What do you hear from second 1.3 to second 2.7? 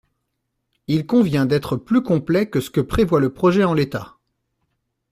d’être plus complet que